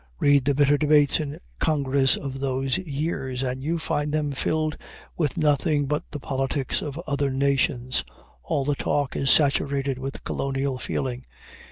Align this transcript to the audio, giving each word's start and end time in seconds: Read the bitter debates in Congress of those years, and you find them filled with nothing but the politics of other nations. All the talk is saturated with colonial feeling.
Read 0.17 0.45
the 0.45 0.55
bitter 0.55 0.79
debates 0.79 1.19
in 1.19 1.39
Congress 1.59 2.17
of 2.17 2.39
those 2.39 2.79
years, 2.79 3.43
and 3.43 3.61
you 3.61 3.77
find 3.77 4.11
them 4.11 4.31
filled 4.31 4.75
with 5.15 5.37
nothing 5.37 5.85
but 5.85 6.01
the 6.09 6.19
politics 6.19 6.81
of 6.81 6.97
other 7.05 7.29
nations. 7.29 8.03
All 8.41 8.65
the 8.65 8.73
talk 8.73 9.15
is 9.15 9.29
saturated 9.29 9.99
with 9.99 10.23
colonial 10.23 10.79
feeling. 10.79 11.27